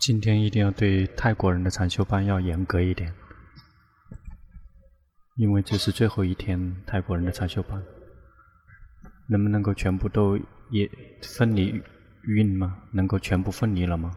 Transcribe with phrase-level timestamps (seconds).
[0.00, 3.14] 今天一定要对泰国人的禅修班要严格一点，
[5.36, 7.84] 因为这是最后一天泰国人的禅修班，
[9.28, 10.38] 能不能够全部都
[10.70, 10.90] 也
[11.20, 11.82] 分离
[12.22, 12.82] 运吗？
[12.92, 14.16] 能够全部分离了吗？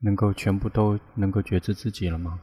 [0.00, 2.38] 能够全部都能够觉知自己了吗？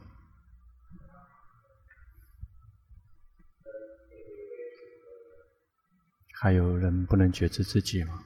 [6.32, 8.24] 还有人不能觉知自己吗？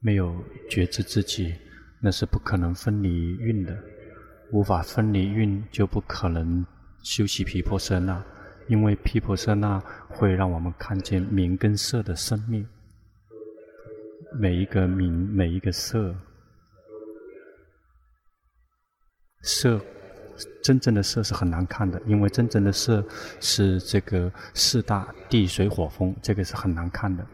[0.00, 0.34] 没有
[0.70, 1.54] 觉知自己，
[2.00, 3.76] 那是不可能分离运的。
[4.52, 6.64] 无法分离运，就不可能
[7.02, 8.24] 修习皮婆舍那。
[8.68, 12.66] 因为皮婆舍那会让我们看见名跟色的生命。
[14.38, 16.14] 每一个名，每一个色，
[19.42, 19.80] 色，
[20.62, 23.02] 真正的色是很难看的，因为真正的色
[23.40, 27.26] 是这个四大地水火风，这个是很难看的。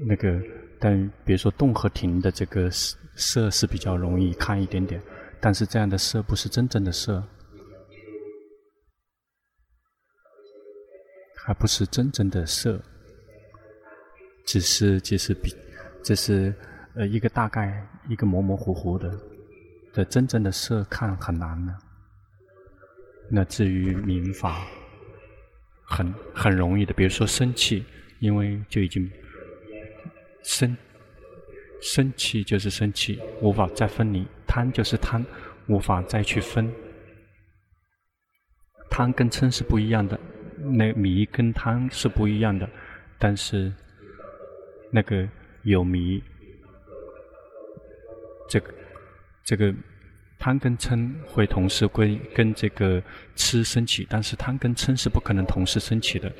[0.00, 0.40] 那个，
[0.80, 5.00] 但比如说动和停的这个色是比较容易看一点点，
[5.40, 7.22] 但是这样的色不是真正的色，
[11.36, 12.82] 还不是真正的色，
[14.44, 15.54] 只是只是比，
[16.02, 16.52] 这是
[16.94, 19.18] 呃一个大概一个模模糊糊的，
[19.92, 21.76] 的真正的色看很难呢。
[23.30, 24.66] 那至于明法，
[25.84, 27.84] 很很容易的，比如说生气，
[28.18, 29.08] 因为就已经。
[30.44, 30.76] 生，
[31.80, 35.24] 生气就是生气，无法再分离；贪就是贪，
[35.66, 36.70] 无法再去分。
[38.90, 40.20] 贪跟嗔是不一样的，
[40.58, 42.68] 那迷跟贪是不一样的，
[43.18, 43.72] 但是
[44.92, 45.28] 那个
[45.62, 46.22] 有迷，
[48.48, 48.74] 这个
[49.44, 49.74] 这个
[50.38, 53.02] 贪跟嗔会同时归跟这个
[53.34, 56.30] 痴生起，但是贪跟嗔是不可能同时生起的，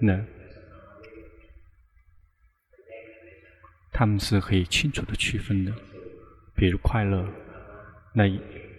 [0.00, 0.18] 那。
[3.98, 5.72] 他们是可以清楚的区分的，
[6.54, 7.26] 比如快乐，
[8.12, 8.30] 那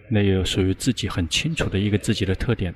[0.08, 2.72] 那也有属于自己很清楚的一个自己的特点，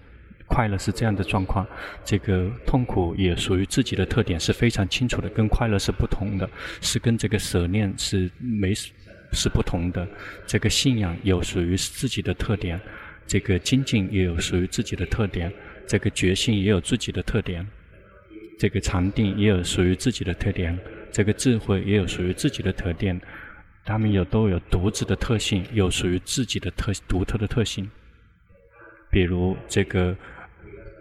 [0.49, 1.65] 快乐是这样的状况，
[2.05, 10.05] 这个痛苦也属于自己的特点，是非常清楚的，跟快乐是不同的，是跟这个舍念是没是不同的，
[10.45, 12.81] 这个信仰有属于自己的特点，
[13.25, 15.53] 这个精进也有属于自己的特点，
[15.87, 17.65] 这个决心也有自己的特点，
[18.59, 20.77] 这个禅定也有属于自己的特点。
[21.13, 23.21] 这个智慧也有属于自己的特点，
[23.85, 27.89] 他们有都有独自的特性，有属于自己的特独特的特性。
[29.11, 30.17] 比如这个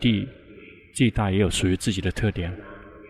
[0.01, 0.27] 地
[0.93, 2.53] 地大也有属于自己的特点，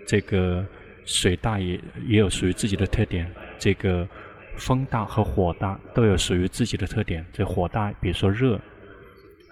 [0.06, 0.64] 这个
[1.04, 4.08] 水大也也有属于自己的特点，这个
[4.56, 7.26] 风大和火大都有属于自己的特点。
[7.34, 8.62] 这火大，比如说热，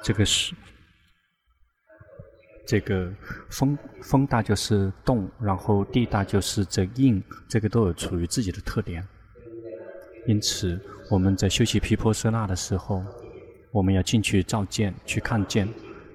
[0.04, 0.54] 这个是。
[2.70, 3.12] 这个
[3.50, 9.04] 风风大就是动，然后地大就是这硬，这个都有处于自己的特点。
[10.28, 10.80] 因此，
[11.10, 13.04] 我们在修习毗婆舍那的时候，
[13.72, 15.68] 我们要进去照见，去看见，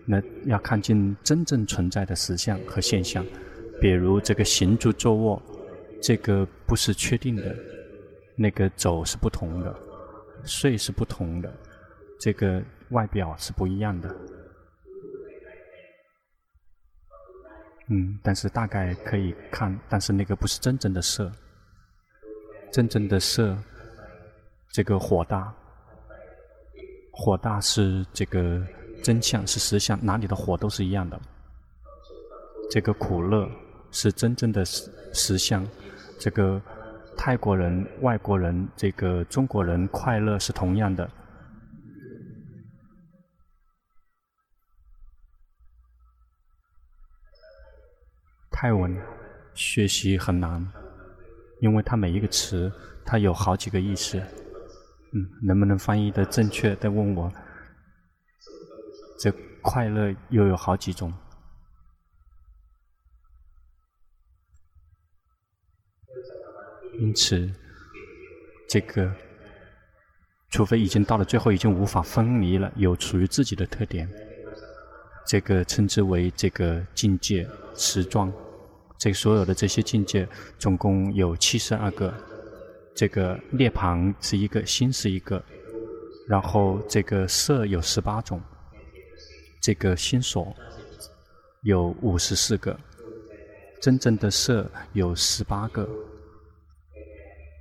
[0.06, 3.26] 那要看见真正存在的实相和现象。
[3.80, 5.42] 比如这个行住坐卧，
[6.00, 7.52] 这个不是确定的，
[8.36, 9.74] 那个走是不同的，
[10.44, 11.52] 睡是不同的，
[12.20, 14.14] 这个外表是不一样的。
[17.88, 21.30] 嗯，但是大概可以看，但是那个不是真正的色，
[22.72, 23.56] 真正的色，
[24.70, 25.52] 这个火大，
[27.12, 28.66] 火大是这个
[29.02, 31.20] 真相，是实相，哪里的火都是一样的。
[32.70, 33.46] 这个苦乐
[33.90, 35.66] 是真正的实实相，
[36.18, 36.60] 这个
[37.18, 41.08] 泰国人、外国人、这个中国人快乐是同样的。
[48.56, 48.96] 泰文
[49.52, 50.64] 学习很难，
[51.60, 52.72] 因为它每一个词，
[53.04, 54.16] 它有好几个意思。
[55.12, 56.74] 嗯，能不能翻译的正确？
[56.76, 57.30] 再问我，
[59.18, 61.12] 这快乐又有好几种。
[67.00, 67.52] 因此，
[68.68, 69.12] 这个
[70.50, 74.08] 除非已经到了最后，已经无法分离了，有属于自己的特点，
[75.26, 78.32] 这个称之为这个境界实状。
[78.98, 82.12] 这所有的这些境界，总共有七十二个。
[82.94, 85.42] 这个涅槃是一个，心是一个，
[86.28, 88.40] 然后这个色有十八种，
[89.60, 90.54] 这个心所
[91.62, 92.78] 有五十四个，
[93.80, 95.88] 真正的色有十八个，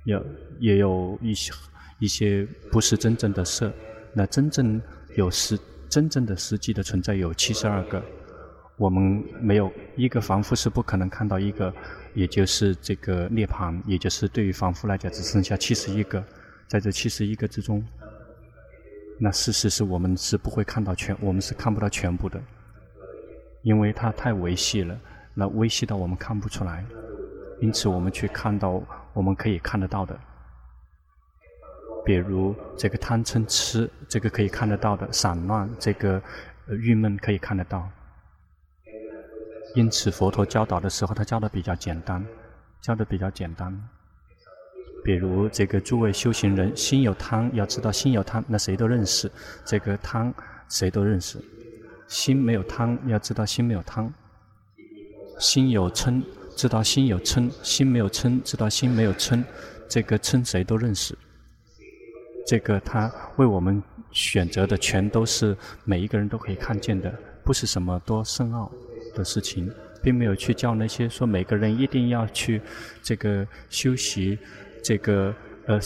[0.04, 0.24] 有
[0.60, 1.52] 也有一些
[1.98, 3.72] 一些不是真正的色，
[4.14, 4.80] 那真正
[5.16, 5.58] 有实。
[5.90, 8.02] 真正的实际的存在有七十二个，
[8.76, 11.72] 我们没有一个凡夫是不可能看到一个，
[12.12, 16.22] 也就是这个涅槃，也就是对于凡夫来讲只剩下七十一个，
[16.66, 17.84] 在这七十一个之中，
[19.20, 22.40] 那事实是我们是不会看到全，我们是看不到全部的，
[23.62, 24.98] 因为它太微细了，
[25.34, 26.84] 那微细到我们看不出来，
[27.60, 28.82] 因此我们去看到
[29.12, 30.18] 我们可以看得到的。
[32.04, 36.20] 比如这个贪嗔痴，这个可以看得到的散乱，这个
[36.80, 37.88] 郁闷可以看得到。
[39.74, 42.24] 因此佛陀教导的时候，他教的比较简单，
[42.80, 43.76] 教的比较简单。
[45.02, 49.30] 比如这个诸位修行人，心有贪，要知道心有贪，那谁都认识。
[49.64, 50.32] 这个贪
[50.68, 51.38] 谁都认识。
[52.06, 54.12] 心没有贪，要知道心没有贪。
[55.40, 56.22] 心有嗔，
[56.56, 59.42] 知道心有嗔；心没有嗔，知道心没有嗔。
[59.88, 61.18] 这个嗔谁都认识。
[62.46, 63.82] 这个他为我们
[64.12, 67.12] 选择的全都是每一个人都可以看见的，
[67.44, 68.70] 不是什么多深奥
[69.14, 69.72] 的事情，
[70.02, 72.60] 并没有去教那些说每个人一定要去
[73.02, 74.38] 这个修习
[74.82, 75.34] 这个
[75.66, 75.80] 呃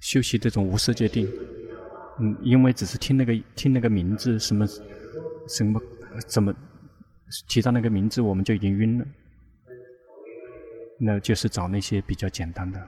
[0.00, 1.28] 修习这种无色界定，
[2.20, 4.66] 嗯，因为只是听那个听那个名字什么
[5.48, 5.80] 什么
[6.26, 6.54] 怎么
[7.48, 9.04] 提到那个名字我们就已经晕了，
[10.98, 12.80] 那就是找那些比较简单的。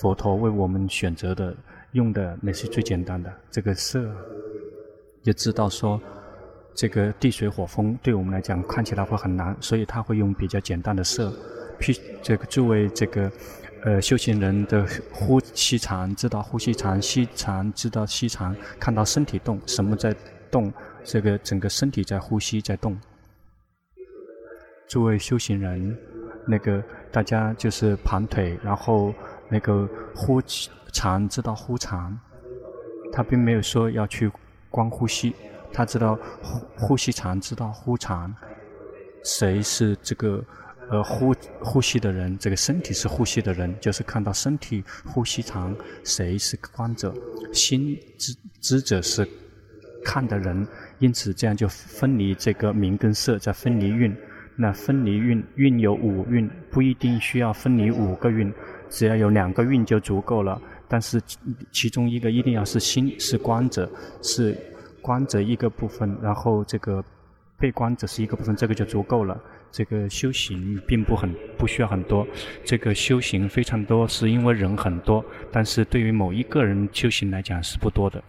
[0.00, 1.56] 佛陀为我们选择的、
[1.92, 4.14] 用的那些最简单的这个色，
[5.24, 6.00] 就知道说，
[6.74, 11.32] 这个地水火风对我们来讲看起来会很难，所以他会用比较简单的色。
[11.78, 13.30] 譬这个诸位这个
[13.84, 20.14] 呃修行人的呼吸长，知道呼吸长；吸长，知道吸长；看到身体动，什么在
[20.50, 20.72] 动？
[21.02, 22.98] 这个整个身体在呼吸，在动。
[24.88, 25.96] 诸位修行人，
[26.46, 29.12] 那个大家就是盘腿，然后。
[29.52, 29.84] 那个
[30.14, 30.40] 呼
[30.92, 32.16] 长，知道呼长，
[33.12, 34.30] 他并没有说要去
[34.70, 35.34] 光呼吸，
[35.72, 38.34] 他知道呼呼吸长，知道呼长。
[39.22, 40.42] 谁是这个
[40.90, 42.36] 呃呼呼吸的人？
[42.38, 47.14] 这个身体是呼吸的人，就是看到身体呼吸长，谁是观者？
[47.52, 49.28] 心知知者是
[50.04, 50.66] 看的人，
[50.98, 54.16] 因此这样就分离这个名跟色，在分离运。
[54.56, 58.52] 那分离运，运有五运，不一定需要分离五个运。
[58.90, 61.22] 只要有两个运就足够了，但是
[61.72, 63.90] 其中一个一定要是心，是观者，
[64.20, 64.54] 是
[65.02, 67.04] 观者一个部分，然后这个
[67.58, 69.40] 被观者是一个部分，这个就足够了。
[69.72, 72.26] 这个修行并不很不需要很多，
[72.64, 78.22] 这个修行非常多，是因为人很多，但是对于某一个人修行来讲是不多的。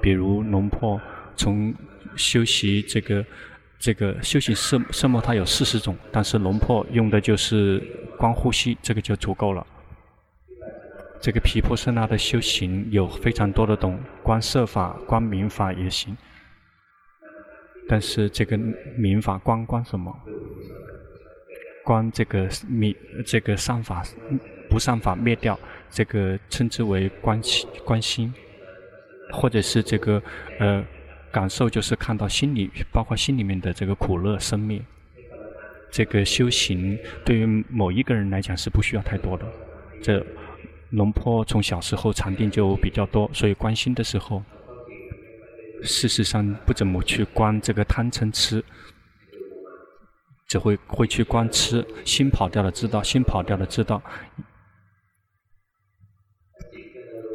[0.00, 1.00] 比如龙婆
[1.36, 1.74] 从
[2.16, 3.24] 修习这个。
[3.80, 7.78] 这个修行色色魔，它有四十种，但是龙婆用的就是
[8.18, 9.64] 观呼吸，这个就足够了。
[11.20, 16.16] 这个毗婆舍那的修行有非常多的种，观色法、观明法也行。
[17.88, 18.56] 但是这个
[18.96, 20.14] 明法观观什么？
[21.84, 22.94] 观这个灭
[23.26, 24.02] 这个善法
[24.68, 25.58] 不善法灭掉，
[25.90, 28.32] 这个称之为观心观心，
[29.32, 30.22] 或者是这个
[30.58, 30.84] 呃。
[31.30, 34.82] 感受就是看到心里，包括心里面的这个苦乐生灭。
[35.90, 39.44] 这个修行对于某一个人来讲是不需要太多的。
[40.02, 40.24] 这
[40.90, 44.42] 龙婆从小时候禅定就比较多，所以观心的时候，
[45.82, 48.64] 事实上不怎么去观这个贪嗔痴，
[50.46, 54.02] 只会会去观痴，心跑掉了知道，心跑掉了知道，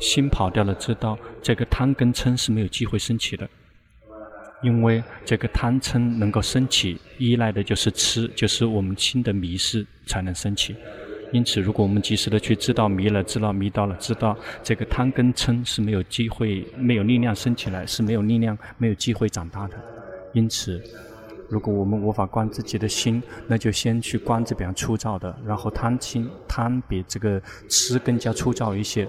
[0.01, 3.47] 心跑掉了知道，这个贪跟嗔是没有机会升起的。
[4.63, 10.73] 因为这个贪嗔能够升起，依赖的就是痴，就是我们心的迷失才能升起。
[11.33, 19.73] 因此，如果我们及时的去知道迷了，知道迷到了，知道这个贪跟嗔是没有机会、没有力量升起来，是没有力量、没有机会长大的。
[20.33, 20.79] 因此，
[21.49, 29.07] 如果我们无法观自己的心，那就先去观这边粗糙的，然后贪心，贪比这个痴更加粗糙一些。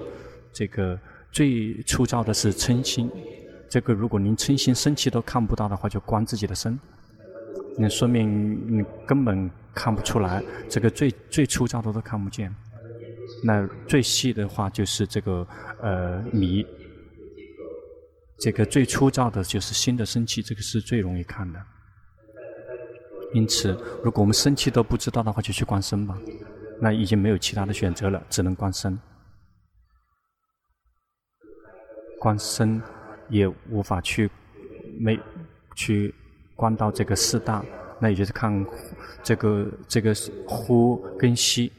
[0.51, 0.99] 这个
[1.31, 3.11] 最粗糙的是嗔心。
[3.69, 6.79] 这个如果您嗔心升起都看不到的话，就观自己的身，
[7.77, 10.43] 那说明你根本看不出来。
[10.69, 12.55] 这个最最粗糙的都看不见，
[13.43, 15.47] 那最细的话就是这个
[15.81, 16.65] 呃迷。
[18.39, 21.61] 这个最粗糙的就是心的生气，这个是最容易看的。
[23.33, 26.19] 因此，如果我们生气都不知道的话，就去观身吧。
[26.81, 28.99] 那已经没有其他的选择了，只能观身。
[32.19, 32.83] 观身。
[33.31, 34.31] 也无法去
[34.99, 35.19] 没
[35.75, 36.15] 去
[36.57, 37.65] 观到这个四大，
[38.01, 38.67] 那也就是看
[39.23, 40.15] 这个这个
[40.47, 41.73] 呼跟吸，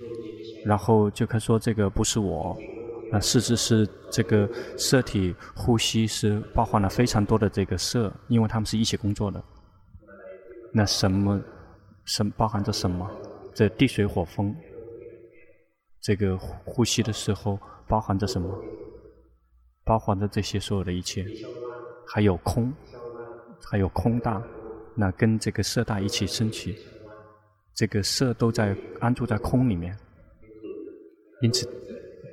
[0.65, 2.57] 然后就可以说这个不是我，
[3.11, 9.43] 那事实是这个色体呼吸是包含了非常多的这个色，因为他们是一起工作的。
[10.73, 11.41] 那什么
[12.05, 13.09] 什包含着什么？
[13.53, 14.53] 这地水火风，
[16.01, 18.49] 这个呼吸的时候包含着什么？
[19.85, 21.25] 包含着这些所有的一切，
[22.07, 22.73] 还有空，
[23.69, 24.41] 还有空大，
[24.95, 26.77] 那跟这个色大一起升起，
[27.73, 29.97] 这个色都在安住在空里面，
[31.41, 31.67] 因此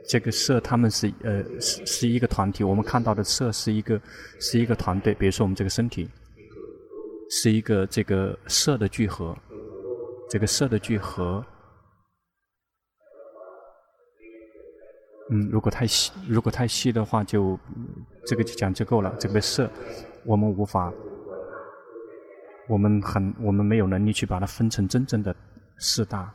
[0.09, 4.01] 这个色他们是呃是是一个团体，我们看到的色是一个
[4.41, 6.09] 是一个团队，比如说我们这个身体
[7.31, 9.37] 是一个这个色的聚合，
[10.31, 11.45] 这个色的聚合。
[15.31, 17.61] 嗯，如果太细，如果太细的话就，就
[18.27, 19.15] 这个就讲就够了。
[19.19, 19.71] 这个色，
[20.25, 20.93] 我们无法，
[22.73, 25.37] 我们很，我们没有能力去把它分成真正的
[25.77, 26.33] 四大。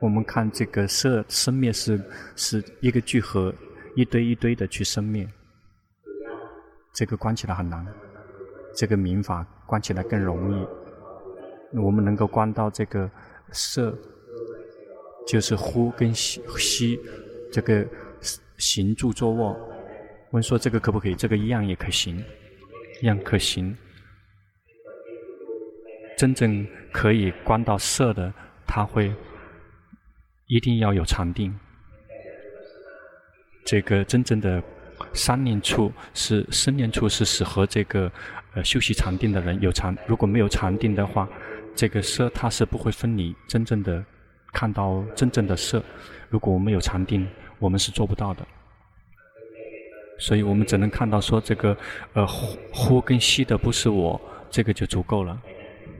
[0.00, 2.02] 我们看这个色生灭是
[2.36, 3.54] 是一个聚合，
[3.96, 5.28] 一堆一堆的去生灭，
[6.94, 7.86] 这个观起来很难。
[8.74, 10.66] 这个明法观起来更容易。
[11.76, 13.10] 我们能够观到这个
[13.52, 13.94] 色。
[15.26, 16.96] 就是呼跟吸，吸
[17.50, 17.84] 这个
[18.58, 19.56] 行住坐卧。
[20.30, 21.16] 问说这个可不可以？
[21.16, 22.24] 这个一样也可行，
[23.02, 23.76] 样可行。
[26.16, 28.32] 真正可以观到色的，
[28.66, 29.12] 他会
[30.46, 31.54] 一定要有禅定。
[33.64, 34.62] 这个真正的
[35.12, 38.10] 三念处是生念处，是适合这个
[38.54, 39.96] 呃修习禅定的人有禅。
[40.06, 41.28] 如果没有禅定的话，
[41.74, 44.04] 这个色它是不会分离真正的。
[44.52, 45.84] 看到真正的色，
[46.30, 48.46] 如果我们有禅定，我们是做不到的。
[50.18, 51.76] 所以我们只能看到说这个，
[52.14, 54.20] 呃，呼呼跟吸的不是我，
[54.50, 55.40] 这个就足够了，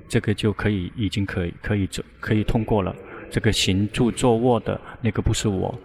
[0.09, 2.95] 这个就可以已经可以可以走可以通过了。
[3.31, 5.79] 这个行住坐卧的那个不是我，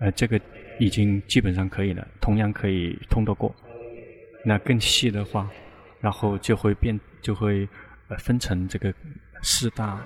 [0.00, 0.40] 呃，这个
[0.78, 3.54] 已经基本上可以了，同样可以通得过。
[4.44, 5.50] 那更细的话，
[6.00, 7.68] 然后就会变就会
[8.08, 8.94] 呃分成这个
[9.42, 10.00] 四大。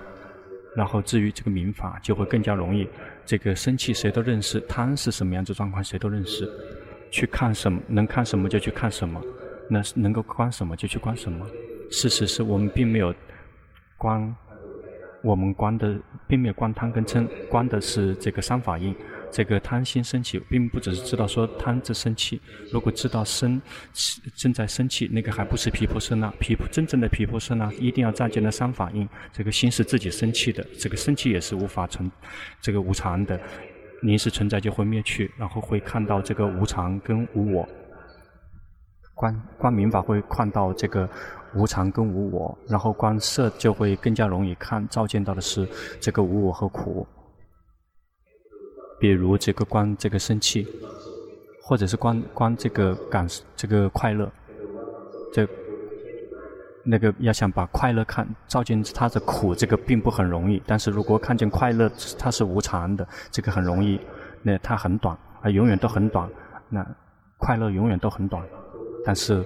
[0.77, 2.87] 然后至于这个明法就会更加容易，
[3.31, 6.51] 这个生气谁都认识，贪是什么样子状况谁都认识，
[7.13, 9.23] 去看什么能看什么就去看什么，
[9.69, 11.47] 那能够观什么就去观什么。
[11.93, 13.15] 事实是我们并没有
[13.97, 14.35] 观，
[15.23, 15.97] 我们观的
[16.27, 18.93] 并没有观贪跟嗔，观的是这个三法印。
[19.31, 22.41] 这个贪心生起，并不只是知道说贪着生气。
[22.73, 23.61] 如果知道生
[24.35, 26.31] 正在生气，那个还不是皮婆舍那。
[26.41, 29.09] 皮真正的皮婆舍那一定要占据了三法印。
[29.33, 32.11] 这个心是自己生气的，这个生气也是无法存，
[32.61, 33.41] 这个无常的。
[34.03, 37.69] 临时存在就会灭去，然后会看到这个无常跟无我。
[39.15, 41.07] 观观明法会看到这个
[41.55, 45.69] 无常跟无我，然后观色就会更加容易看，照见到的是
[46.01, 47.07] 这个无我和苦。
[49.01, 50.69] 比如这个观这个生气，
[51.63, 53.27] 或者是观观这个感
[53.57, 54.31] 这个快乐，
[55.33, 55.49] 这
[56.85, 60.63] 那个要想把快乐看照见它的苦，这个并不很容易。
[60.67, 63.99] 但是如果看见快乐它是无常的，这个很容易。
[64.43, 66.29] 那它很短，啊，永远都很短。
[66.69, 66.87] 那
[67.39, 68.43] 快乐永远都很短，
[69.05, 69.43] 但是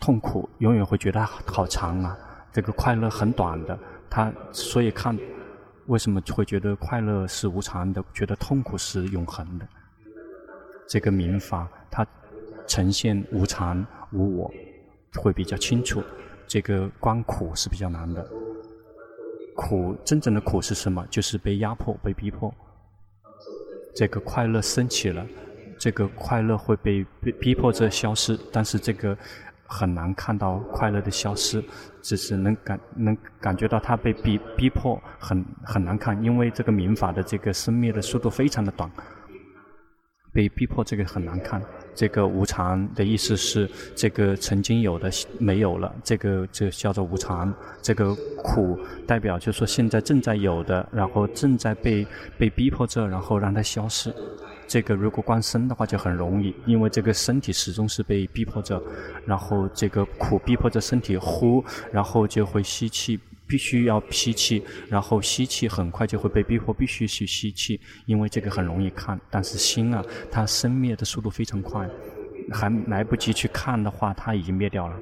[0.00, 2.18] 痛苦永远会觉得好长啊。
[2.52, 3.78] 这个快乐很短的，
[4.10, 5.16] 它所以看。
[5.90, 9.66] 为什么会觉得快乐是无常的，觉得痛苦是永恒的？
[10.86, 12.06] 这个明法它
[12.64, 14.54] 呈现无常无我，
[15.16, 16.00] 会比较清楚。
[16.46, 18.24] 这个观苦是比较难的。
[19.56, 21.04] 苦真正的苦是什么？
[21.10, 22.54] 就是被压迫、被逼迫。
[23.92, 25.26] 这个快乐升起了，
[25.76, 29.18] 这个快乐会被被逼迫着消失，但是这个。
[29.72, 31.62] 很难看到快乐的消失，
[32.02, 38.90] 只是能感能感觉到它被逼逼迫，很很难看，因为这个民法的这个生灭的速度非常的短，
[40.32, 41.62] 被逼迫这个很难看。
[41.94, 45.08] 这个无常的意思是，这个曾经有的
[45.38, 47.52] 没有了，这个这叫做无常。
[47.80, 48.12] 这个
[48.42, 54.12] 苦代表就是说现在正在有的，然后正在被被逼迫着，然后让它消失。
[54.70, 58.80] 这个如果观身的话就很容易，因为这个身体始终是被逼迫着，
[59.26, 71.90] 然后这个苦逼迫着身体呼，然后就会吸气，必须要吸气，然后吸气很快就会被逼迫必须去吸气，因为这个很容易看，但是心啊，它生灭的速度非常快，
[72.52, 74.94] 还来不及去看的话，它已经灭掉了。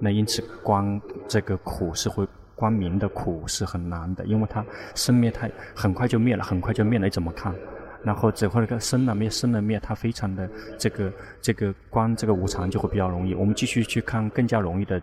[0.00, 2.26] 那因此观这个苦是会
[2.56, 7.54] 光明的苦是很难的，因为它生灭太很快就灭了，很快就灭了，你怎么看？
[8.04, 13.34] 然后只会那个生了灭，生了灭，它非常的这个这个观这个无常就会比较容易。
[13.34, 15.00] 我们继续去看更加容易的，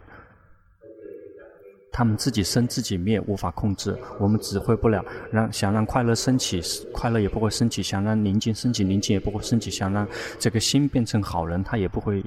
[1.91, 5.03] 他们自己生自己灭，无法控制，我们指挥不了。
[5.31, 6.61] 让想让快乐升起，
[6.93, 12.23] 快乐也不会升起；想让宁静升起，宁静也不会升起；想让这个心变成好人，他也不会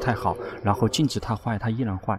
[0.00, 0.36] 太好。
[0.62, 2.18] 然后禁止他坏，他依然坏。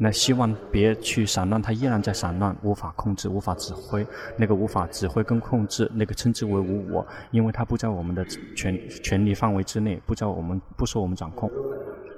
[0.00, 4.06] 那希望别去散乱，他依然在散乱，无法控制，无法指挥。
[4.36, 8.24] 那个无法指挥跟控制，那个称之为无我，因为他不在我们的
[8.54, 11.50] 权权力范围之内，不在我们不受我们掌控。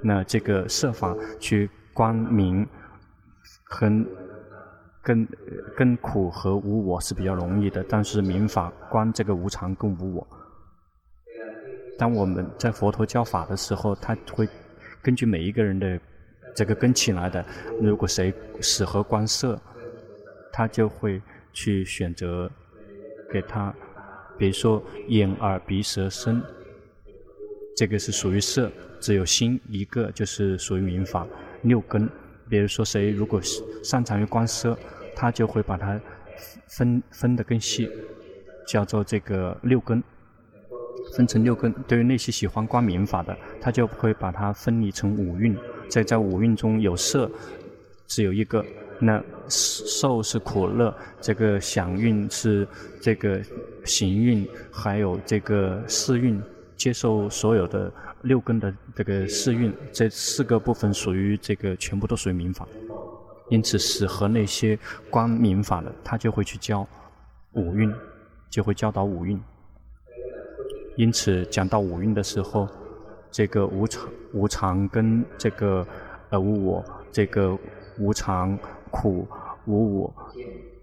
[0.03, 2.67] 那这个设法去光明，
[3.79, 4.07] 跟
[5.01, 5.27] 跟
[5.75, 10.27] 跟苦和无我是比较容易的，但是明法观这个无常跟无我。
[11.97, 14.47] 当我们在佛陀教法的时候，他会
[15.01, 15.99] 根据每一个人的。
[16.55, 17.45] 这个根起来的，
[17.79, 19.59] 如果谁适合观色，
[20.51, 21.21] 他就会
[21.53, 22.51] 去选择
[23.31, 23.73] 给他，
[24.37, 26.41] 比如说眼耳鼻舌身，
[27.75, 31.25] 这个是属于色，只有心一个就是属于明法
[31.63, 32.09] 六根。
[32.49, 33.39] 比如说谁如果
[33.81, 34.77] 擅长于观色，
[35.15, 35.99] 他就会把它
[36.67, 37.89] 分分得更细，
[38.67, 40.03] 叫做这个六根，
[41.15, 41.71] 分成六根。
[41.87, 45.57] 对于那些喜欢观明法的，他就会把它分离成五蕴。
[45.89, 47.29] 在在五蕴中有色，
[48.07, 48.65] 只有一个。
[49.03, 52.67] 那受是苦乐，这个想蕴是
[53.01, 53.41] 这个
[53.83, 56.39] 行蕴，还有这个识蕴，
[56.77, 62.67] 接受所有的六根的这个识蕴，这四个部分属于这个全部都属于明法。
[63.49, 64.77] 因此，适合那些
[65.09, 66.87] 观明法的，他就会去教
[67.53, 67.91] 五蕴，
[68.51, 69.41] 就会教导五蕴。
[70.95, 72.69] 因此，讲到五蕴的时候。
[73.31, 75.87] 这个无常、无常跟这个
[76.29, 77.57] 呃无我，这个
[77.97, 78.57] 无常、
[78.91, 79.27] 苦、
[79.65, 80.13] 无我，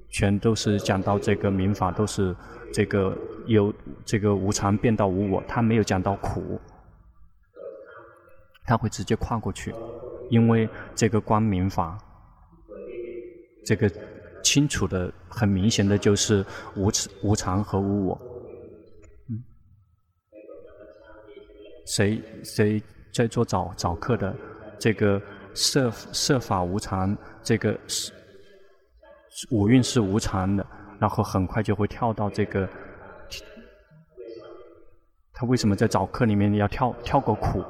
[0.09, 2.35] 全都是讲到这个明法，都是
[2.73, 3.73] 这个由
[4.05, 6.59] 这个无常变到无我，他没有讲到苦，
[8.64, 9.75] 他会直接跨过去，
[10.31, 11.99] 因为这个光明法，
[13.64, 13.90] 这个
[14.43, 16.45] 清楚的、很明显的就是
[16.76, 16.90] 无
[17.23, 18.21] 无常和无我。
[21.88, 22.83] 谁谁
[23.13, 24.34] 在做早早课的？
[24.78, 25.21] 这个
[25.54, 28.13] 设设法无常，这个是
[29.50, 30.65] 五蕴是无常的，
[31.00, 32.69] 然后很快就会跳到这个。
[35.32, 37.65] 他为什么在早课里面要跳跳过苦？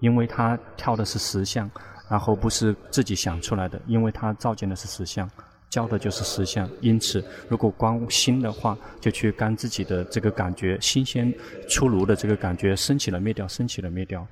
[0.00, 1.70] 因为他跳的是实相，
[2.08, 5.28] 然后不是自己想出来的，因为他照见的是实相。
[5.70, 11.32] 教的就是实相，因此，如果观心的话，就去干自己的这个感觉，新鲜
[11.68, 14.26] 出炉的这个感觉，升起了灭掉，升起了灭掉，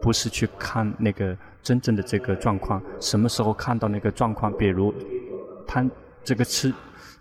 [0.00, 2.82] 不是去看那个真正的这个状况。
[3.00, 4.50] 什么时候看到那个状况？
[4.56, 4.94] 比如，
[5.66, 5.90] 贪
[6.24, 6.72] 这个吃，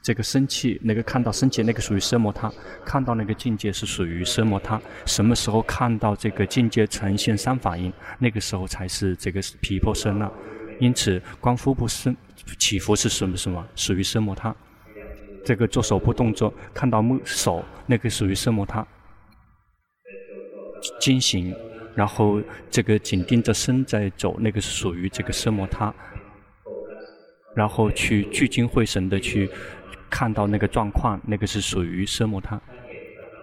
[0.02, 2.50] 这个生气，那个看到生气，那个属于奢摩他；
[2.86, 4.82] 看到那个境界是属于奢摩他。
[5.06, 7.92] 什么时候看到这个境界呈现三法印？
[8.18, 10.32] 那个时候才是这个皮婆舍那。
[10.80, 12.16] 因此，观腹部生
[12.60, 13.66] 起伏是什么什么？
[13.76, 14.54] 属于奢摩他。
[15.44, 18.86] 这个做手部动作，看到木手，那个属于奢摩他。
[21.00, 21.56] 经行，
[21.96, 25.94] 然后这个紧盯着身在走，那个是属于这个奢摩他。
[27.56, 29.50] 然后去聚精会神的去
[30.10, 32.60] 看到那个状况，那个是属于奢摩他。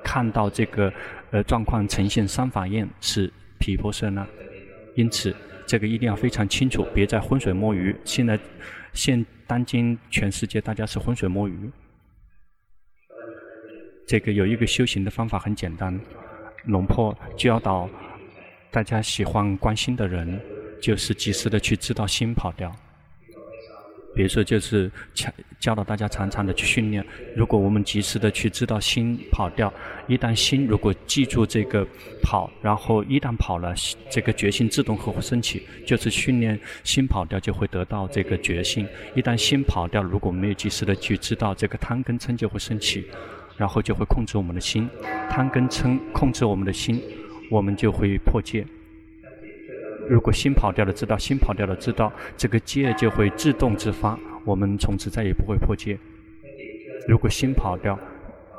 [0.05, 0.92] 看到这个
[1.31, 4.27] 呃状况呈现三法印是毗婆舍那。
[4.97, 5.35] 因此。
[5.66, 7.94] 这个一定要非常清楚，别再浑水摸鱼。
[8.05, 8.38] 现在，
[8.92, 11.70] 现当今全世界大家是浑水摸鱼。
[14.07, 15.98] 这个有一个修行的方法很简单，
[16.66, 17.88] 龙婆教导
[18.70, 20.40] 大家喜欢关心的人，
[20.81, 22.75] 就是及时的去知道心跑掉。
[24.14, 27.05] 比如说，就是教教导大家常常的去训练。
[27.35, 29.72] 如果我们及时的去知道心跑掉，
[30.07, 31.87] 一旦心如果记住这个
[32.22, 33.75] 跑，然后一旦跑了，
[34.11, 35.62] 这个决心自动会升起。
[35.87, 38.87] 就是训练心跑掉，就会得到这个决心。
[39.14, 43.07] 一旦心跑掉，如果没有及时的去知道，这个贪跟嗔就会升起，
[43.57, 44.88] 然后就会控制我们的心。
[45.31, 47.01] 贪跟嗔控制我们的心，
[47.51, 48.66] 我们就会破戒。
[50.12, 55.98] 如果心跑掉了，知道心跑掉了，知道这个戒就会自动自发，我们从此再也不会破戒。
[57.09, 57.98] 如果心跑掉，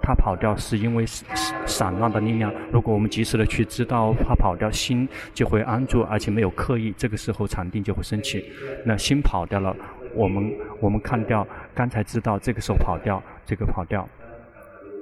[0.02, 1.38] 它跑掉是因为散
[1.68, 2.52] 散乱的力量。
[2.72, 8.44] 如果我们及时的去知道它跑掉，心就会安住，而且没有刻意，这个时候禅定就会升起。
[8.84, 9.76] 那心跑掉了，
[10.16, 14.10] 我们我们看掉，刚才知道这个时候跑掉，这个跑掉。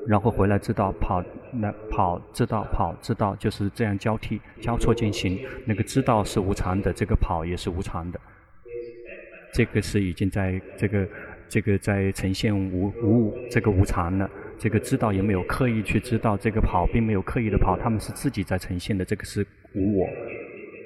[0.07, 5.39] 然后回来知道跑，那跑知道跑知道就是这样交替交错进行。
[5.65, 8.19] 那个知道是无常的，这个跑也是无常的。
[9.53, 11.07] 这个是已经在这个
[11.49, 14.29] 这个在呈现无无这个无常了。
[14.57, 19.03] 这个知道也没有刻意去知道，这个跑并没有刻意的跑，他们是自己在呈现的。
[19.03, 20.07] 这个是无我，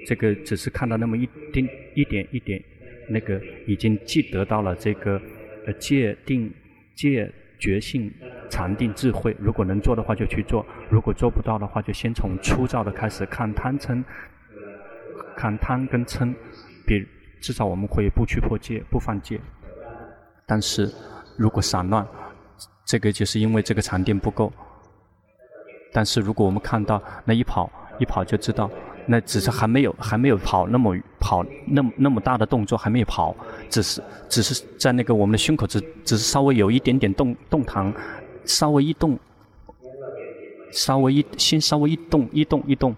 [0.07, 2.61] 这个只是看到那么一丁一点一点
[3.09, 5.21] 那个已经既得到了这个
[5.67, 6.51] 呃界定
[6.95, 7.31] 戒
[7.65, 8.13] 觉性
[8.47, 9.35] 禅定智慧。
[9.39, 14.03] 如果能做的话就去做，如果做不到的话就先从粗糙的开始看贪嗔，
[15.35, 16.31] 看贪跟嗔，
[16.85, 17.03] 比
[17.41, 19.41] 至少我们会不去破戒不犯戒。
[20.45, 20.87] 但是
[21.39, 22.07] 如果散乱，
[22.85, 24.53] 这个就是因为这个禅定不够。
[25.91, 28.69] 但是如果我们看到那一跑一跑就知道。
[29.07, 33.35] 那只是还没有还没有跑那么跑那么那么大的动作还没有跑，
[33.69, 37.93] 只是只是在那个我们的胸口只只是稍微有一点点动动弹，
[38.45, 39.17] 稍微一动，
[40.71, 42.95] 稍微一先稍微一动一动一动，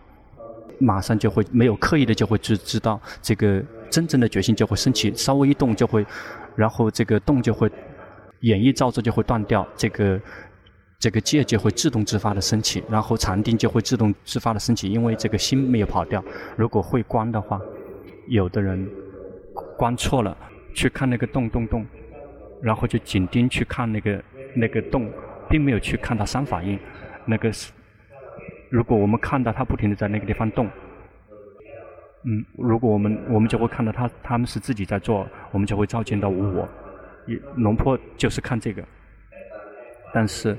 [0.79, 6.05] 马上就会没有刻意的就会知知道这个真正的决心就会升起，稍微一动就会，
[6.55, 7.69] 然后这个动就会，
[8.41, 10.19] 演绎造作就会断掉这个。
[10.99, 16.23] 这个戒就会自动自发的升起，然后禅定就会自动自发的升起，因为这个心没有跑掉。
[16.55, 17.61] 如果会观的话，
[18.27, 18.89] 有的人
[19.77, 20.35] 观错了，
[20.73, 21.85] 去看那个动动动，
[22.63, 24.23] 然后就紧盯去看那个
[24.55, 25.07] 那个动，
[25.47, 26.79] 并没有去看到三法印。
[27.25, 27.71] 那个是，
[28.71, 30.67] 如果我们看到他不停地在那个地方动，
[32.23, 36.67] 嗯，如果我们我们就会看到他他们是自己在做，我们就会照见到无我。
[37.57, 38.83] 龙坡就是看这个，
[40.11, 40.57] 但是。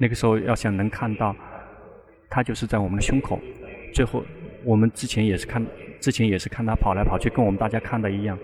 [0.00, 1.36] 那个时候要想能看到，
[2.30, 3.38] 他就是在我们的胸口。
[3.92, 4.24] 最后，
[4.64, 5.62] 我们之前也是看，
[6.00, 8.38] 之前也是看他跑来跑去，跟我们大家看的一样。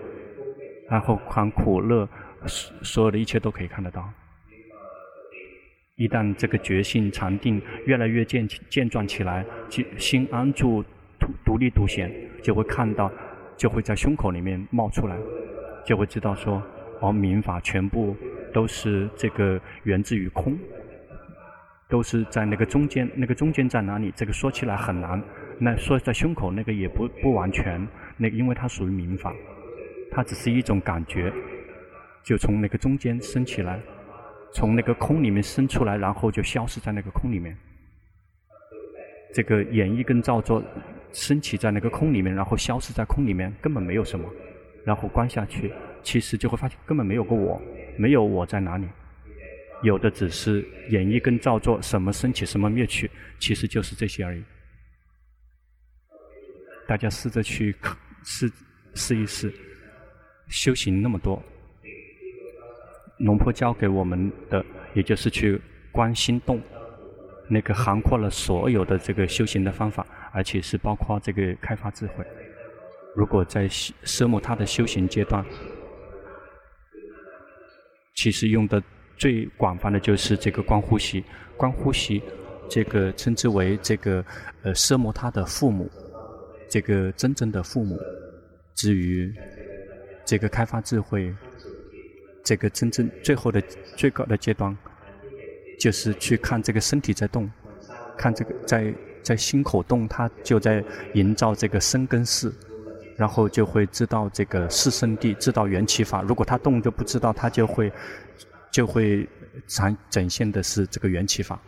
[0.87, 2.07] 然后看苦乐，
[2.45, 4.07] 所所有的一切都可以看得到。
[5.95, 9.43] 一旦这个觉性禅定越来越健健壮起来，
[9.97, 10.83] 心安住
[11.19, 13.11] 独独立独显，就会看到，
[13.57, 15.17] 就会在胸口里面冒出来，
[15.83, 16.61] 就会知道说，
[17.01, 18.15] 哦，民法全部
[18.53, 20.55] 都是这个源自于空。
[21.89, 24.11] 都是在那个中间，那个中间在哪里？
[24.15, 25.21] 这个说起来很难。
[25.59, 29.33] 那说在胸口那个也不不完全，那因为它属于明法，
[30.11, 31.31] 它只是一种感觉，
[32.23, 33.79] 就从那个中间升起来，
[34.53, 37.57] 从那个空里面升出来，然后就消失在那个空里面。
[39.33, 40.63] 这个演绎跟造作
[41.11, 44.27] 升起在那个空里面，然后消失在空里面，根本没有什么。
[44.83, 47.61] 然后关下去，其实就会发现根本没有个我，
[47.97, 48.87] 没有我在哪里。
[49.83, 53.09] 有的只是演绎跟造作，什么升起，什么灭去，
[53.39, 54.43] 其实就是这些而已。
[56.87, 57.75] 大家试着去
[58.23, 58.51] 试
[58.95, 59.53] 试一试，
[60.47, 61.43] 修行那么多，
[63.19, 65.61] 龙婆教给我们的，也就是去
[65.91, 66.59] 观心动，
[67.47, 72.25] 那个涵括了所有的这个修行的方法，而且是包括这个开发智慧。
[73.15, 75.45] 如果在奢摩他的修行阶段，
[78.15, 78.81] 其实用的。
[79.17, 81.23] 最广泛的就是这个观呼吸，
[81.57, 82.21] 观呼吸，
[82.69, 84.23] 这个称之为这个
[84.61, 85.89] 呃奢摩他的父母，
[86.69, 87.99] 这个真正的父母。
[88.75, 89.33] 至于
[90.23, 91.33] 这个开发智慧，
[92.43, 93.59] 这个真正最后的
[93.95, 94.77] 最高的阶段，
[95.79, 97.49] 就是去看这个身体在动，
[98.15, 100.83] 看这个在在心口动，它就在
[101.15, 102.53] 营造这个身跟识，
[103.15, 106.21] 然后就会知道这个四圣地，知道缘起法。
[106.21, 107.91] 如果他动就不知道，他就会。
[108.71, 109.27] 就会
[109.67, 111.59] 展展现的是这个缘起法，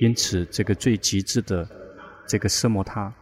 [0.00, 1.68] 因此这个最极致的
[2.26, 3.12] 这个色摩他，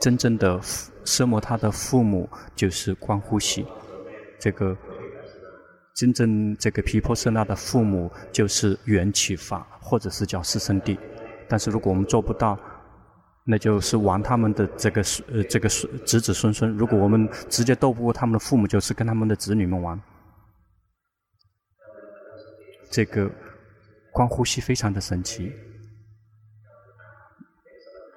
[0.00, 0.60] 真正的
[1.04, 3.64] 色摩他的父母就是观呼吸，
[4.38, 4.76] 这个
[5.94, 10.98] 真正这个皮婆舍那的父母就是缘起法，或者是叫四圣地。
[11.48, 12.58] 但是如果我们做不到，
[13.42, 16.70] 那就是玩他们的这个呃这个子子孙孙。
[16.76, 19.98] 如果我们直接斗不过他们的父母，就是跟他们的子女们玩。
[22.90, 23.30] 这个
[24.12, 25.52] 观呼吸非常的神奇，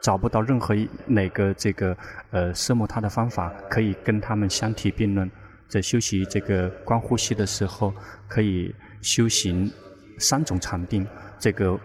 [0.01, 1.95] 找不到任何一哪个这个
[2.31, 5.29] 呃色目他的方法可以跟他们相提并论。
[5.67, 7.93] 在修习这个观呼吸的时候，
[8.27, 9.71] 可以修行
[10.19, 11.07] 三种禅定，
[11.39, 11.79] 这个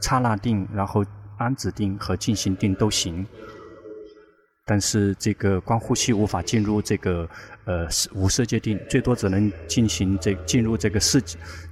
[0.00, 1.04] 刹那定，然后
[1.36, 3.26] 安止定和净行定都行。
[4.68, 7.28] 但是这个观呼吸无法进入这个
[7.66, 11.22] 呃无色界定，最多只能进行这进入这个市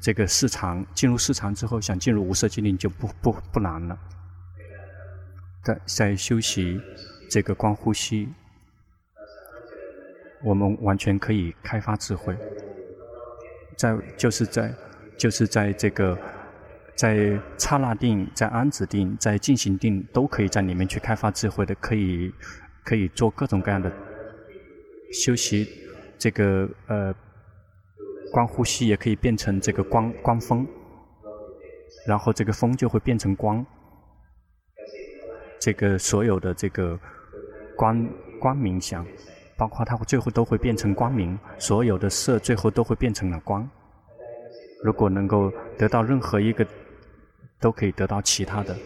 [0.00, 3.98] 这个市场，进入市场之后想进入无色界定就不不不难了。
[5.64, 6.80] 在在修习
[7.28, 8.28] 这个观呼吸，
[10.44, 12.36] 我们完全可以开发智慧，
[13.76, 14.72] 在就是在
[15.18, 16.16] 就是在这个
[16.94, 22.32] 在刹那定、在安止定、在进行定都可以在里面去开发智慧的，可以。
[22.84, 23.90] 可以做各种各样的
[25.12, 25.66] 修习，
[26.18, 27.14] 这个呃，
[28.30, 30.66] 观呼吸也可以变成这个光光风，
[32.06, 33.64] 然后这个风就会变成光，
[35.58, 36.98] 这个所有的这个
[37.74, 38.06] 光
[38.38, 39.06] 光明相，
[39.56, 43.68] 包括它最后都会变成光明，所有的色最后都会变成了光。
[44.82, 46.66] 如果能够得到任何一个，
[47.60, 48.76] 都可以得到其他的，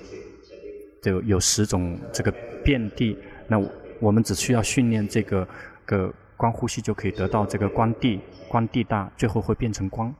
[1.02, 2.32] 就有十种这个
[2.62, 3.18] 遍地。
[3.48, 3.58] 那
[4.00, 5.48] 我们只需要训练这个
[5.84, 10.14] 个观呼吸，就可以得到这个观地，观地大，最后会变成光。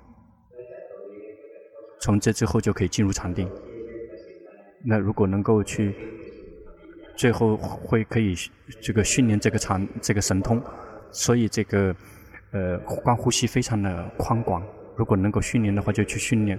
[2.01, 3.51] 从这之后就可以进入禅定。
[4.85, 5.95] 那如果能够去。
[7.17, 8.33] 最后会可以
[8.81, 10.63] 这个训练这个禅这个神通，
[11.11, 11.93] 所以这个
[12.53, 14.63] 呃观呼吸非常的宽广。
[14.95, 16.57] 如果能够训练的话，就去训练，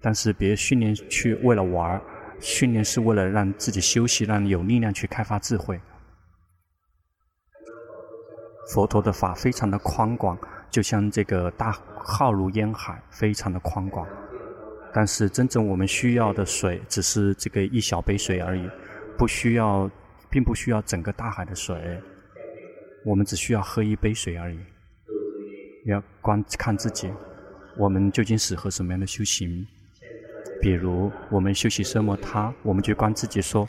[0.00, 2.00] 但是别训练去为了玩儿，
[2.40, 5.78] 训练是为了让自己休息，让你有力量去开发智慧。
[8.68, 10.38] 佛陀的法非常的宽广，
[10.70, 14.06] 就像这个大浩如烟海，非常的宽广。
[14.94, 18.68] 但是真正我们需要的水，只是这个一小杯水而已。
[19.18, 19.90] 不需要，
[20.30, 22.00] 并不需要整个大海的水，
[23.04, 24.58] 我们只需要喝一杯水而已。
[25.86, 27.10] 要观看自己，
[27.76, 29.66] 我们究竟适合什么样的修行？
[30.60, 33.68] 比如，我们修习奢摩他，我们就观自己说，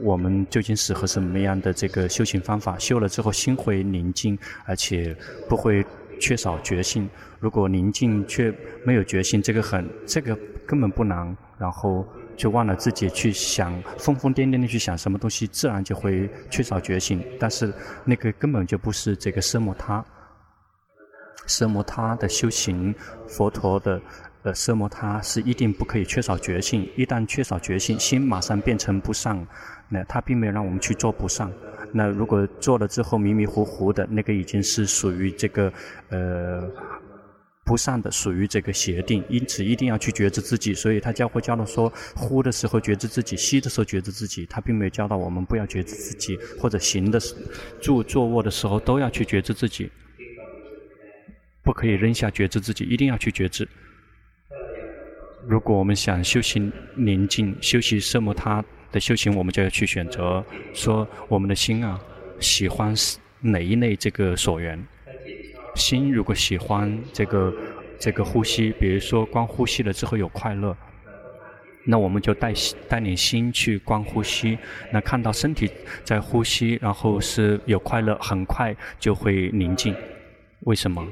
[0.00, 2.78] 我们究竟适合什么样的这个修行方法？
[2.78, 5.16] 修了之后心会宁静，而且
[5.48, 5.84] 不会
[6.20, 7.08] 缺少觉性。
[7.40, 8.52] 如果宁静却
[8.84, 11.36] 没有觉性，这个很，这个根本不难。
[11.58, 12.06] 然后。
[12.36, 17.24] 就忘了自己去想，疯疯癫癫的去想什么东西，自然就会缺少觉性。
[17.38, 17.72] 但是
[18.04, 20.04] 那个根本就不是这个奢摩他，
[21.46, 22.92] 奢摩他的修行，
[23.28, 24.02] 佛陀的
[24.42, 26.90] 呃奢摩他是一定不可以缺少觉性。
[26.96, 29.46] 一旦缺少觉性，心马上变成不善。
[30.08, 31.48] 他并没有让我们去做不善。
[31.92, 35.72] 那如果做了之后迷迷糊糊的，那个已经是属于这个
[36.08, 36.68] 呃。
[37.66, 40.74] 不善的属于这个邪定，因此一定要去觉知自己。
[40.74, 44.44] 所以他教会教导说，呼的时候觉知自己，吸的时候觉知自己。
[44.44, 47.34] 他并没有教导我们不要觉知自己，或者行的时、
[47.80, 49.90] 坐坐卧的时候都要去觉知自己，
[51.62, 53.66] 不可以扔下觉知自己，一定要去觉知。
[55.46, 58.62] 如果我们想修行宁静、修习奢摩他
[58.94, 62.00] 的修行，我们就要去选择说我们的心啊，
[62.38, 62.94] 喜欢
[63.40, 64.80] 哪一类这个所缘。
[65.74, 67.52] 心如果喜欢这个
[67.98, 70.76] 这个呼吸，比如说光呼吸了之后有快乐，
[71.84, 72.54] 那我们就带
[72.88, 74.56] 带领心去观呼吸，
[74.92, 75.68] 那看到身体
[76.04, 79.92] 在呼吸，然后是有快乐，很快就会宁静。
[80.60, 81.04] 为什么？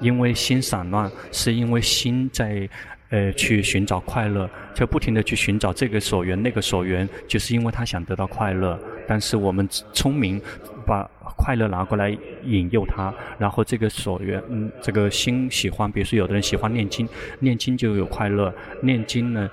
[0.00, 2.68] 因为心散乱，是因为心在
[3.10, 8.78] 呃去寻找快乐，就不停地去寻找这个所缘那个所缘，就是因为他想得到快乐。
[9.06, 10.40] 但是我们聪明。
[10.86, 17.06] 把快乐拿过来引诱他，然后这个所缘，嗯，这个心喜欢，比如说有的人喜欢念经，
[17.40, 19.50] 念经就有快乐，念经呢，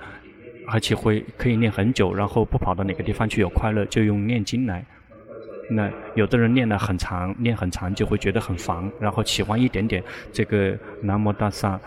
[0.66, 4.82] 而且会可以念很久，然后不跑到哪个地方去有快乐，就用念经来。
[5.68, 11.78] 那有的人念了很长，念很长就会觉得很烦，然后喜欢一点点，这个南无大萨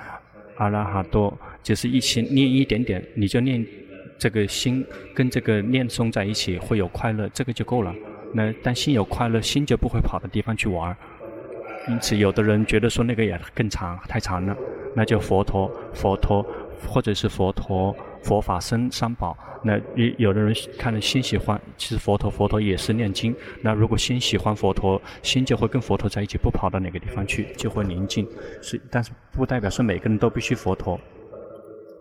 [0.57, 1.35] 阿拉哈多，
[1.69, 3.63] 就是一心念一点点，你就念
[4.17, 7.93] 这个心跟这个念诵在一起会有快乐，这个就够了。
[8.33, 10.97] 那但心有快乐，心就不会跑到地方去玩。
[11.87, 14.57] 因此，有的人觉得说那个也更长，太长了，
[14.95, 16.43] 那就佛陀、佛陀，
[16.87, 19.37] 或者是佛陀、佛法僧三宝。
[19.63, 23.35] 那有有的人看了心喜欢，其实佛陀、佛陀也是念经。
[23.61, 28.27] 那如果心喜欢佛陀，心就会跟佛陀在一起，不跑到哪个地方去，就会宁静。
[28.59, 30.99] 是，但是不代表说每个人都必须佛陀。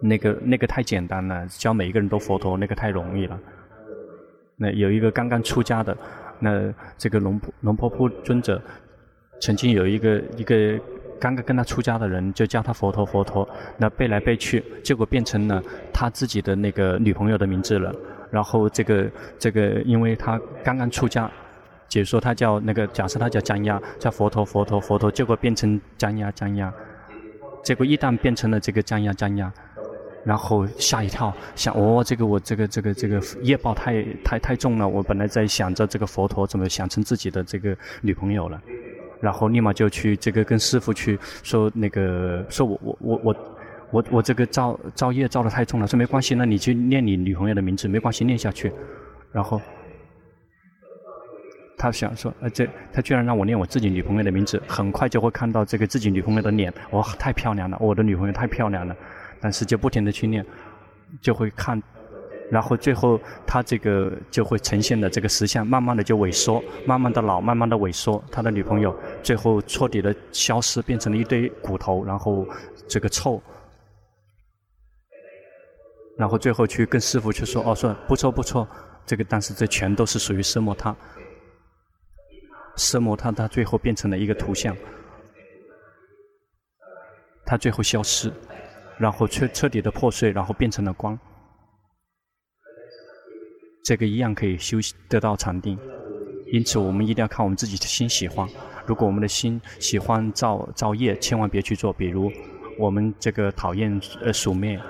[0.01, 3.39] 那个那个太简单了，教每一个人都佛陀，那个太容易了。
[4.57, 5.97] 那有一个刚刚出家的，
[6.41, 8.61] 那这个龙龙婆婆尊者，
[9.41, 10.79] 曾经有一个一个
[11.21, 17.95] 刚刚跟他出家的人，就叫他佛陀佛陀，那背来背去，结果变成了他自己的那个女朋友的名字了。
[18.31, 21.31] 然后这个这个，因为他刚刚出家，
[21.89, 26.73] 解说他叫那个，假设他叫江鸭，叫佛陀佛陀佛陀，结果变成江鸭江鸭，
[27.63, 29.53] 结果一旦变成了这个江鸭江鸭。
[30.29, 34.87] 然后吓一跳，想哦，这个我这个这个这个业报太太太重了。
[34.87, 38.61] 我本来在想着这个佛陀怎么想成自己的这个女朋友了，
[39.23, 43.37] 然后立马就去这个跟师父去说那个说我我我我
[43.91, 48.71] 我我这个造造业造得太重了，说没关系，那你去念你女朋友的名字，没关系，念下去。
[49.33, 49.59] 然后
[51.79, 58.95] 他想说，呃，这他居然让我念我自己女朋友的名字，很快就会看到这个自己女朋友的脸，哇，太漂亮了，我的女朋友太漂亮了。
[59.41, 60.45] 但是就不停地去念，
[61.21, 61.81] 就会看，
[62.51, 68.23] 然后最后他这个就会呈现的这个实相，慢慢的就萎缩，慢慢的老，慢慢的萎缩。
[68.31, 72.47] 他的女朋友最后彻底的消失，变成了一堆骨头，然后
[72.89, 73.41] 这个臭，
[76.17, 78.67] 然后最后去跟师傅去说，哦，说不错不错，
[79.07, 80.95] 这个但是这全都是属于奢摩他。
[82.77, 84.77] 奢摩他，它最后变成了一个图像，
[87.45, 88.33] 它最后消失，
[88.99, 91.19] 然后彻彻底的破碎，然后变成了光。
[93.85, 95.79] 这个一样可以修得到禅定。
[96.53, 98.49] 因此，我们一定要看我们自己的心喜欢。
[98.87, 101.93] 如果我们的心喜欢造造业，千万别去做。
[101.93, 102.33] 比如，
[102.79, 104.81] 我们这个讨厌呃鼠灭，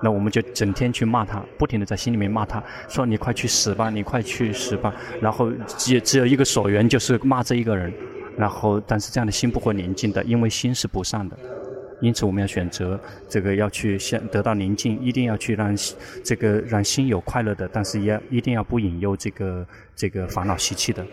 [0.00, 4.94] 那我们就整天去骂他，不停地在心里面骂他，说你快去死吧，你快去死吧。
[5.20, 7.92] 然后只只有一个所缘，就是骂这一个人。
[8.36, 11.36] 然后，但是这样的心不会宁静的，因为心是不善的。
[12.00, 15.76] 因此，我们要选择这个要去先得到宁静，一定要去让
[16.22, 21.04] 这个让心有快乐的，但是也一定要不引诱这个这个烦恼习气的。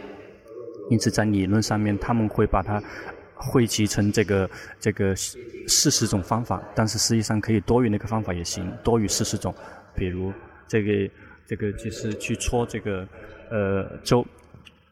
[0.90, 2.80] 因此，在理论上面，他们会把它
[3.34, 9.54] 汇集成这个这个四十种方法，但是实际上可以多于那个方法也行，多于四十种。
[9.96, 10.32] 比如
[10.68, 11.12] 这个
[11.48, 13.08] 这个就是去搓这个
[13.50, 14.24] 呃周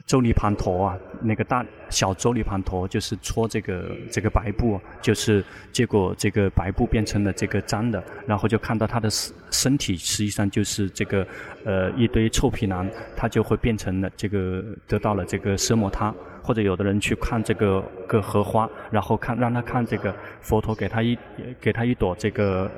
[0.05, 11.25] 周尼盘陀啊，那个大小周尼盘陀就是搓这个这个白布，就是结果这个白布变成了这个脏的，然后就看到他的身身体实际上就是这个
[11.63, 21.17] 呃一堆臭皮囊，他就会变成了这个得到了这个奢摩他，或者有的人去看这个个荷花，然后看让他看这个佛陀给他一
[21.59, 22.69] 给他一朵这个。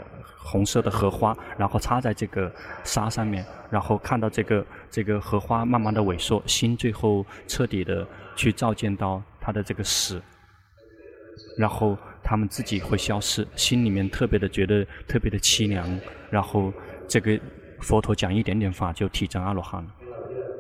[0.47, 2.51] 红色的荷花，然后插在这个
[2.83, 10.21] 沙上面，然后看到这个这个荷花慢慢的萎缩，心最后彻底的去照见到他的这个死，
[11.57, 15.99] 然后他们自己会消失，心里面特别的觉得特别的凄凉，
[16.29, 16.71] 然后
[17.07, 17.39] 这个
[17.81, 19.89] 佛陀讲一点点法就体证阿罗汉了，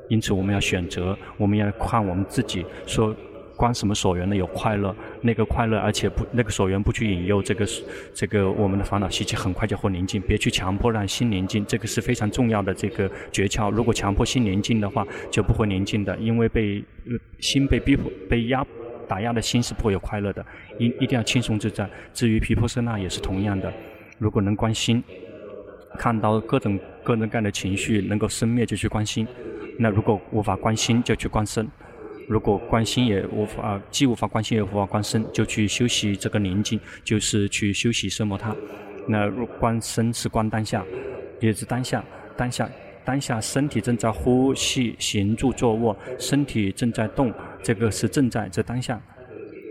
[0.09, 3.15] 因此我们要选择，我们要看我们自己说。
[3.57, 4.35] 观什么所缘呢？
[4.35, 7.65] 有快乐，那个快乐，而且不那个所缘不去引诱这个
[8.13, 10.21] 这个我们的烦恼习气，很快就会宁静。
[10.21, 13.71] 别去强迫让心宁静，这个是非常重要的这个诀窍。
[13.71, 16.83] 如果强迫心宁静的话，就不会宁静的，因为被
[17.39, 18.61] 心被逼迫、被压
[19.07, 20.45] 打压的心是不会有快乐的。
[20.77, 21.89] 一一定要轻松自在。
[22.13, 23.71] 至于毗婆舍那也是同样的，
[24.17, 25.01] 如果能关心，
[25.97, 29.25] 看到各种各种各样的情绪能够生灭就去关心，
[29.77, 31.67] 那如果无法观心就去观身。
[32.27, 38.55] 如果观心也无法，既无法观心也无法观身，就去休息这个宁静，就是去修习奢摩他。
[39.07, 40.83] 那如观身是观当下，
[41.39, 42.03] 也是当下，
[42.35, 42.67] 当下，
[43.03, 48.99] 当下身体正在呼吸、行住、坐卧，身体正在动，这个是正在这当下。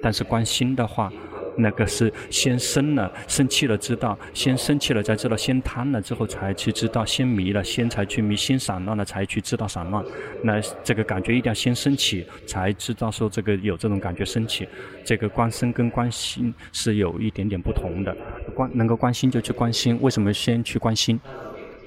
[0.01, 1.13] 但是观心的话，
[1.57, 10.05] 那个是先生了，生气了知道，先生气了才知道，先贪了之后才去知道，先迷了先才去迷，先散乱了才去知道散乱。
[10.43, 14.69] 那这个感觉一定要先升起，才知道说这个有这种感觉升起。
[15.05, 18.17] 这个观身跟观心是有一点点不同的，
[18.55, 21.21] 观能够观心就去观心，为什么先去观心？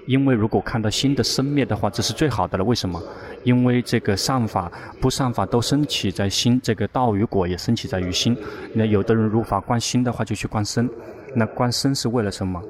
[0.07, 2.63] 因为如果看到心的生灭的话，这是最好的了。
[2.63, 2.99] 为什么？
[3.43, 8.35] 因为这个善法、不善法都升起在心，这个道与果也升起在于心。
[8.73, 10.89] 那有的人如法观心的话，就去观身。
[11.35, 12.61] 那观身是为了什么？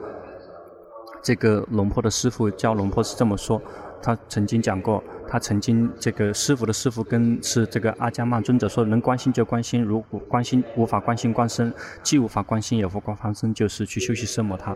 [1.22, 3.62] 这个龙坡的师父教龙坡是这么说，
[4.02, 11.72] 他曾经讲过，他曾经这个师傅的师傅跟是这个阿姜曼尊者说，能观心就观心，如果观心无法观心观身，
[12.02, 14.76] 既无法观心也无法观身，就是去修习奢摩他。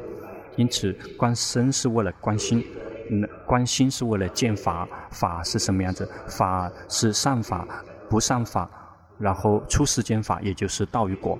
[0.56, 2.66] 因此，观身是为了观心，
[3.10, 6.10] 嗯，观心是为了见法，法是什么样子？
[6.28, 7.68] 法是善法、
[8.10, 8.70] 不善法，
[9.18, 11.40] 然后出世间法，也就是道与果，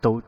[0.00, 0.20] 都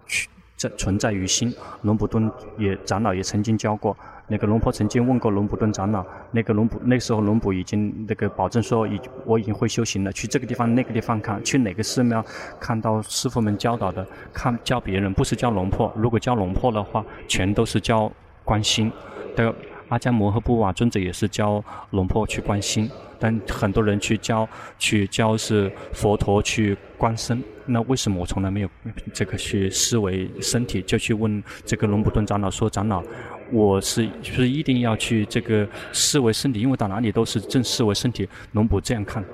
[0.56, 1.54] 存存在于心。
[1.82, 3.96] 龙普顿也长老也曾经教过，
[4.30, 12.24] 那个龙婆曾经问过龙普顿长老，那个龙普那时候龙普已经那个保证说，已我已经会修行了，去这个地方那个地方看，去哪个寺庙
[12.58, 15.92] 看到师傅们教导的，看教别人，不是教龙婆。
[15.96, 18.10] 如果教龙婆的话，全都是教。
[18.42, 18.90] 观心
[19.36, 19.54] 的
[19.90, 27.40] 阿姜摩诃布瓦尊者也是教龙婆去观心，但很多人去教去教是佛陀去观身。
[27.66, 28.68] 那为什么我从来没有
[29.12, 30.82] 这个去思维身体？
[30.82, 33.04] 就去问这个龙普顿长老说：“长老，
[33.52, 36.60] 我是是不是一定要去这个思维身体？
[36.60, 39.24] 因为到哪里都是正思维身体。”能不这样看，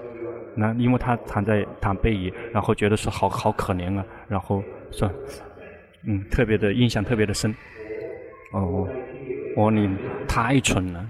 [0.55, 5.11] 那因为他躺在躺背椅，然后觉得说好好可怜啊，然后说
[6.05, 7.55] 嗯，特别的印象特别的深。
[8.53, 8.89] 哦，
[9.57, 9.91] 我你
[10.27, 11.07] 太蠢了。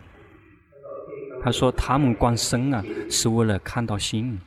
[1.43, 4.41] 他说他们观身啊，是为了看到心，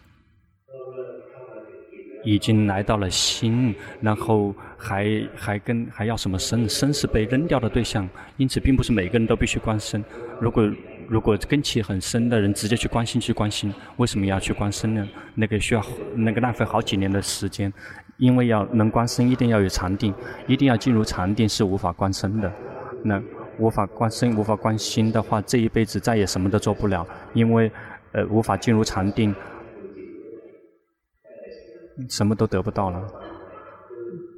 [2.23, 6.67] 已经来到了心，然后还还跟还要什么身？
[6.67, 8.07] 身是被扔掉的对象，
[8.37, 10.03] 因此并不是每个人都必须观身。
[10.39, 10.69] 如果
[11.07, 15.07] 如果根器很深的人直接去观心去观心，为什么要去观身呢？
[15.33, 15.83] 那个需要
[16.15, 17.71] 那个浪费好几年的时间，
[18.17, 20.13] 因为要能观身，一定要有禅定，
[20.45, 22.51] 一定要进入禅定是无法观身的。
[23.03, 23.21] 那
[23.57, 27.71] 无法观身、无法观心的话，这一辈子再也什么都做不了，因为
[28.11, 29.33] 呃无法进入禅定。
[32.07, 33.01] 什么都得不到了，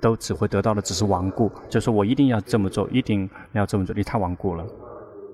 [0.02, 1.52] 都只会得到的只是顽固。
[1.70, 4.66] 就是我一定要这么做，一定要这么做，你太顽固了。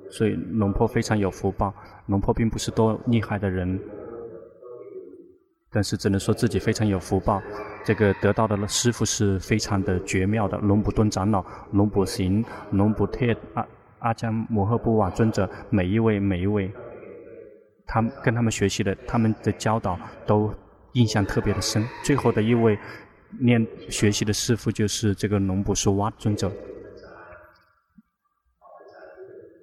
[0.10, 1.74] 所以龙婆非常有福报。
[2.08, 3.80] 龙婆并不是多厉害的人，
[5.72, 7.42] 但是只能说自己非常有福报。
[7.84, 13.68] 这个得到的师傅是非常的绝妙的，龙普顿长老、龙普行、龙普特、阿
[14.00, 16.72] 阿姜摩诃布瓦尊者，每一位每一位，
[17.86, 20.54] 他跟他们学习的，他们的教导都
[20.94, 21.88] 印象特别的深。
[22.04, 22.78] 最后的一位
[23.40, 26.52] 念学习的师父就是这个龙布苏瓦尊者。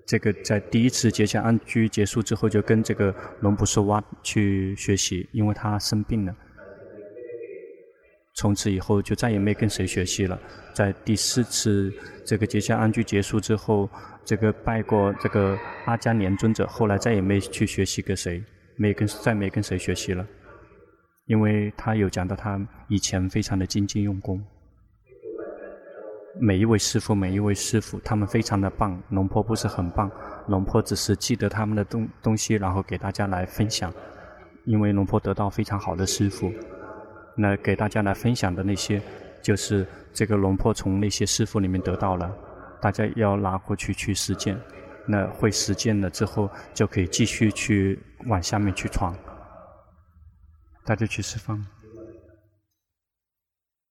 [0.06, 6.34] 这个在第一次结下安居结束之后，就跟这个龙布苏瓦去学习，因为他生病了。
[8.36, 10.38] 从此以后就再也没跟谁学习了。
[10.74, 11.92] 在第四次
[12.24, 13.88] 这个结下安居结束之后，
[14.24, 15.56] 这个拜过这个
[15.86, 18.42] 阿迦年尊者，后来再也没去学习跟谁，
[18.76, 20.26] 没跟再没跟谁学习了，
[21.26, 24.42] 因为他有讲到他以前非常的精进用功。
[26.38, 29.00] 每一位师傅，每一位师傅，他们非常的棒。
[29.10, 30.10] 龙婆不是很棒，
[30.48, 33.92] 龙婆只是记得他们的东东西，然后给大家来分享。
[34.64, 36.52] 因为龙婆得到非常好的师傅，
[37.36, 39.00] 那给大家来分享的那些，
[39.40, 42.34] 就是这个龙婆从那些师傅里面得到了，
[42.80, 44.58] 大家要拿过去去实践。
[45.06, 49.14] 那会实践了之后，就可以继续去往下面去闯。
[50.84, 51.73] 大家去释放。